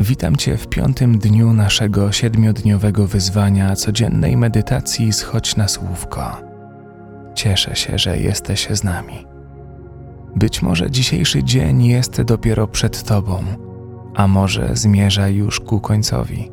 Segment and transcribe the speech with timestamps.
[0.00, 6.36] Witam Cię w piątym dniu naszego siedmiodniowego wyzwania codziennej medytacji Schodź na Słówko.
[7.34, 9.26] Cieszę się, że jesteś z nami.
[10.36, 13.44] Być może dzisiejszy dzień jest dopiero przed Tobą,
[14.14, 16.50] a może zmierza już ku końcowi.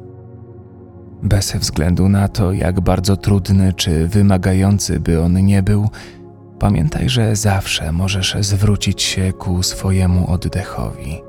[1.23, 5.89] Bez względu na to, jak bardzo trudny czy wymagający by on nie był,
[6.59, 11.27] pamiętaj, że zawsze możesz zwrócić się ku swojemu oddechowi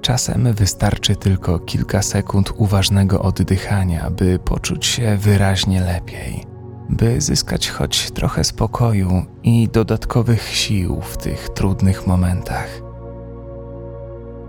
[0.00, 6.44] Czasem wystarczy tylko kilka sekund uważnego oddychania, by poczuć się wyraźnie lepiej,
[6.88, 12.68] by zyskać choć trochę spokoju i dodatkowych sił w tych trudnych momentach.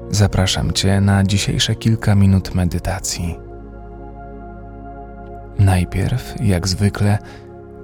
[0.09, 3.39] Zapraszam Cię na dzisiejsze kilka minut medytacji.
[5.59, 7.17] Najpierw, jak zwykle,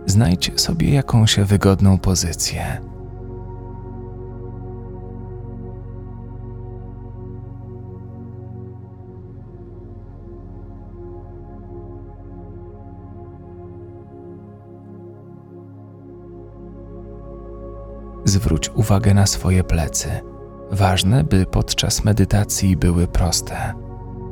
[0.06, 2.82] znajdź sobie jakąś wygodną pozycję
[18.38, 20.10] Zwróć uwagę na swoje plecy.
[20.72, 23.74] Ważne, by podczas medytacji były proste.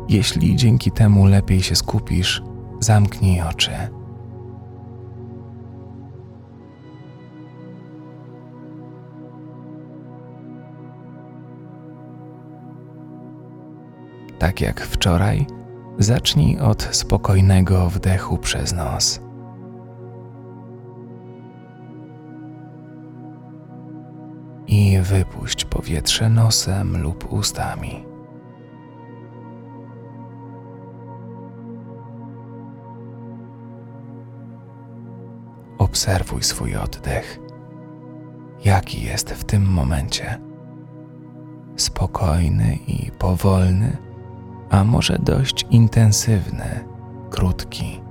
[0.09, 2.43] Jeśli dzięki temu lepiej się skupisz,
[2.79, 3.71] zamknij oczy.
[14.39, 15.47] Tak jak wczoraj,
[15.99, 19.24] zacznij od spokojnego wdechu przez nos.
[24.75, 28.05] I wypuść powietrze nosem lub ustami.
[35.77, 37.39] Obserwuj swój oddech.
[38.65, 40.39] Jaki jest w tym momencie?
[41.75, 43.97] Spokojny i powolny,
[44.69, 46.85] a może dość intensywny,
[47.29, 48.04] krótki.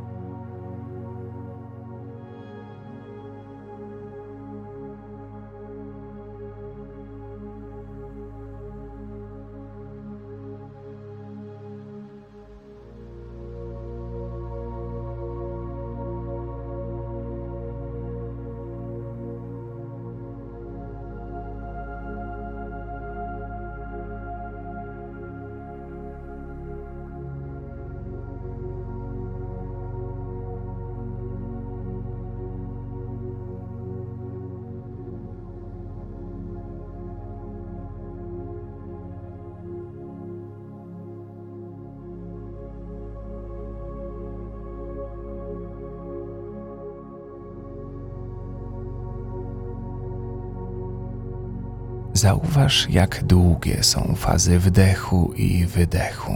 [52.15, 56.35] Zauważ, jak długie są fazy wdechu i wydechu.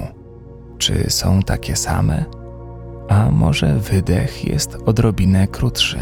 [0.79, 2.25] Czy są takie same?
[3.09, 5.99] A może wydech jest odrobinę krótszy?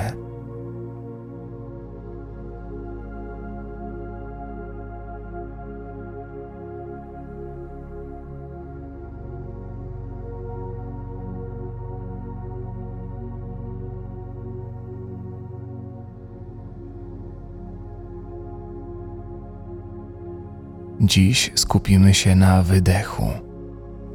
[21.06, 23.30] Dziś skupimy się na wydechu.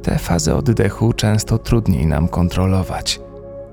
[0.02, 3.20] Te fazy oddechu często trudniej nam kontrolować,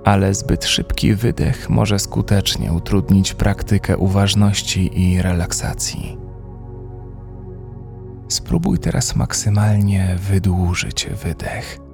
[0.03, 6.17] ale zbyt szybki wydech może skutecznie utrudnić praktykę uważności i relaksacji.
[8.27, 11.88] Spróbuj teraz maksymalnie wydłużyć wydech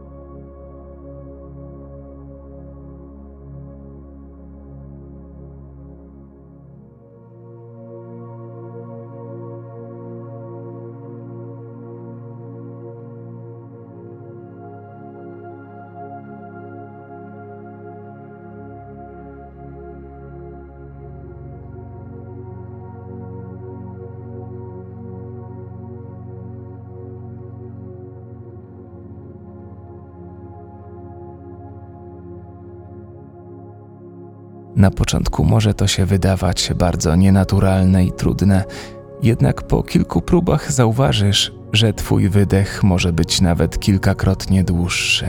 [34.86, 38.64] Na początku może to się wydawać bardzo nienaturalne i trudne,
[39.22, 45.26] jednak po kilku próbach zauważysz, że Twój wydech może być nawet kilkakrotnie dłuższy.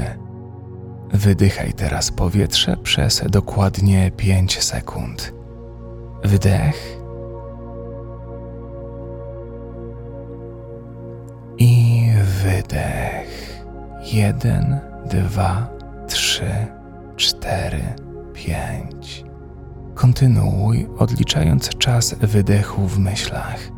[1.12, 5.34] Wydychaj teraz powietrze przez dokładnie 5 sekund.
[6.24, 6.98] Wdech
[11.58, 12.06] i
[12.44, 13.62] wydech.
[14.12, 14.80] Jeden,
[15.10, 15.68] dwa,
[16.08, 16.50] trzy,
[17.16, 17.82] cztery,
[18.34, 19.25] pięć.
[20.06, 23.75] Kontynuuj, odliczając czas wydechu w myślach.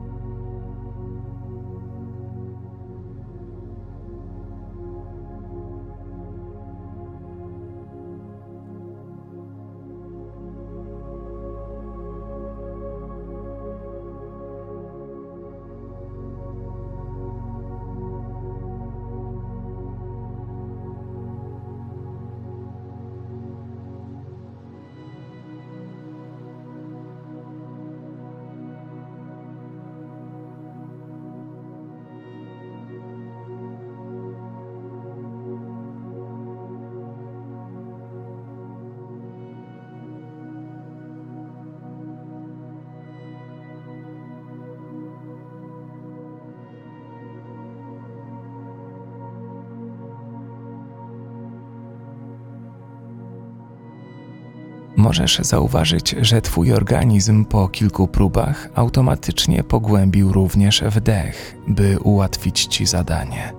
[55.09, 62.87] Możesz zauważyć, że Twój organizm po kilku próbach automatycznie pogłębił również wdech, by ułatwić Ci
[62.87, 63.53] zadanie.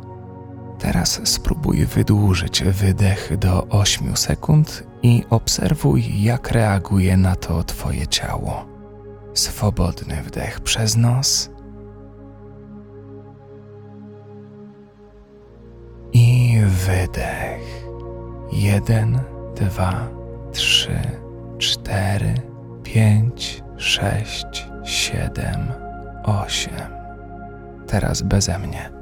[0.80, 8.66] Teraz spróbuj wydłużyć wydech do 8 sekund i obserwuj, jak reaguje na to Twoje ciało.
[9.34, 11.50] Swobodny wdech przez nos
[16.14, 17.86] i wydech.
[18.52, 19.20] Jeden,
[19.56, 20.08] dwa,
[20.52, 21.29] trzy,
[21.60, 22.34] cztery,
[22.84, 25.72] pięć, sześć, siedem,
[26.24, 26.92] osiem.
[27.88, 28.99] Teraz beze mnie.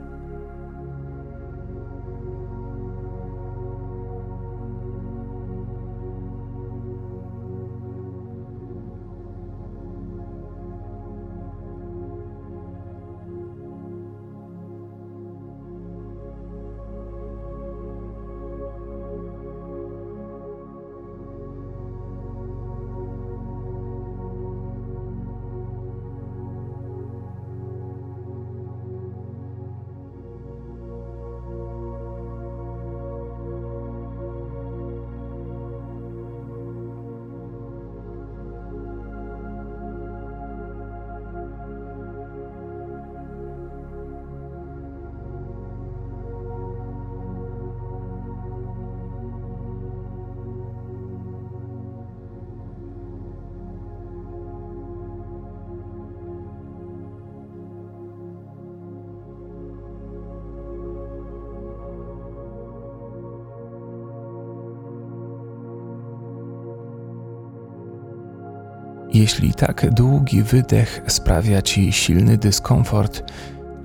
[69.18, 73.24] Jeśli tak długi wydech sprawia ci silny dyskomfort,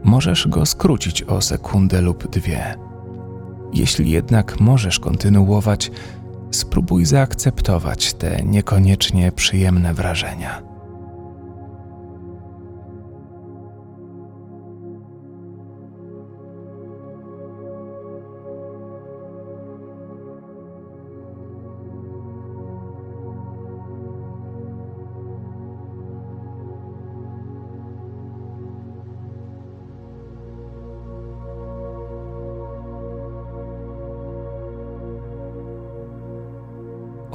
[0.05, 2.75] możesz go skrócić o sekundę lub dwie.
[3.75, 5.91] Jeśli jednak możesz kontynuować,
[6.51, 10.72] spróbuj zaakceptować te niekoniecznie przyjemne wrażenia.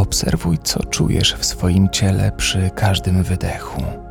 [0.07, 4.06] Obserwuj, co czujesz w swoim ciele przy każdym wydechu.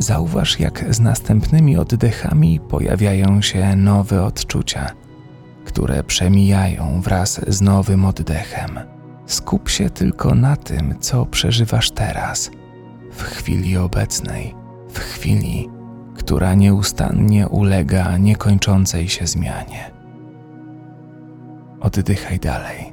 [0.00, 4.90] Zauważ, jak z następnymi oddechami pojawiają się nowe odczucia,
[5.64, 8.80] które przemijają wraz z nowym oddechem.
[9.26, 12.50] Skup się tylko na tym, co przeżywasz teraz,
[13.12, 14.54] w chwili obecnej,
[14.90, 15.68] w chwili,
[16.14, 19.90] która nieustannie ulega niekończącej się zmianie.
[21.80, 22.89] Oddychaj dalej.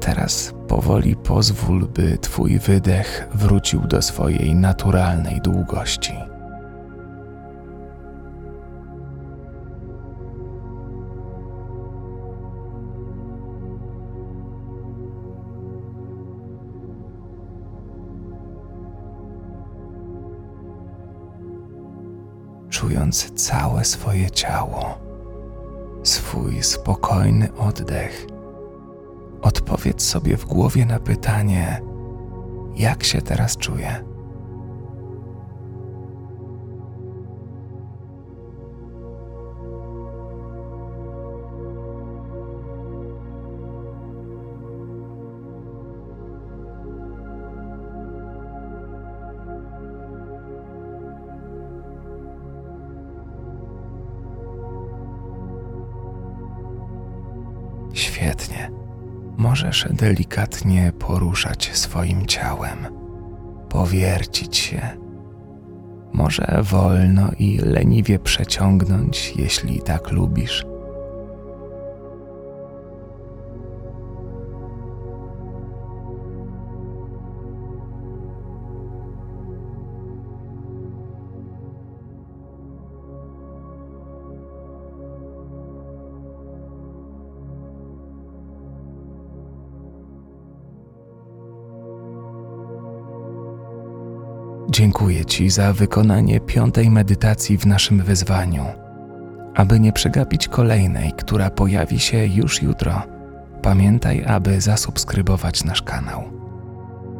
[0.00, 6.14] Teraz powoli pozwól, by Twój wydech wrócił do swojej naturalnej długości.
[22.70, 24.98] Czując całe swoje ciało,
[26.02, 28.26] swój spokojny oddech
[29.42, 31.82] odpowiedz sobie w głowie na pytanie,
[32.76, 34.04] jak się teraz czuję.
[57.92, 58.79] Świetnie.
[59.40, 62.78] Możesz delikatnie poruszać swoim ciałem,
[63.68, 64.80] powiercić się.
[66.12, 70.69] Może wolno i leniwie przeciągnąć, jeśli tak lubisz.
[94.80, 98.64] Dziękuję Ci za wykonanie piątej medytacji w naszym wyzwaniu.
[99.54, 103.02] Aby nie przegapić kolejnej, która pojawi się już jutro,
[103.62, 106.22] pamiętaj, aby zasubskrybować nasz kanał.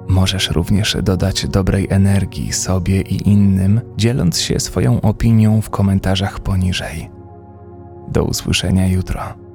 [0.09, 7.11] Możesz również dodać dobrej energii sobie i innym, dzieląc się swoją opinią w komentarzach poniżej.
[8.09, 9.50] Do usłyszenia jutro.